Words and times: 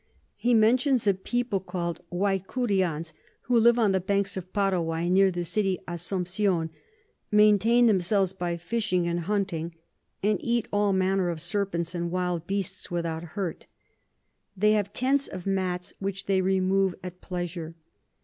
He 0.35 0.55
mentions 0.55 1.05
a 1.05 1.13
People 1.13 1.59
call'd 1.59 2.01
Guaicureans 2.11 3.13
who 3.43 3.59
live 3.59 3.77
on 3.77 3.91
the 3.91 3.99
Banks 4.01 4.35
of 4.35 4.51
Paraguay 4.51 5.07
near 5.09 5.29
the 5.29 5.43
City 5.43 5.77
Assumption, 5.87 6.71
maintain 7.29 7.85
themselves 7.85 8.33
by 8.33 8.57
Fishing 8.57 9.07
and 9.07 9.19
Hunting, 9.19 9.75
and 10.23 10.39
eat 10.43 10.67
all 10.73 10.91
manner 10.91 11.29
of 11.29 11.39
Serpents 11.39 11.93
and 11.93 12.09
wild 12.09 12.47
Beasts 12.47 12.89
without 12.89 13.23
hurt. 13.37 13.67
They 14.57 14.71
have 14.71 14.91
Tents 14.91 15.27
of 15.27 15.45
Mats, 15.45 15.93
which 15.99 16.25
they 16.25 16.41
remove 16.41 16.95
at 17.03 17.21
pleasure. 17.21 17.75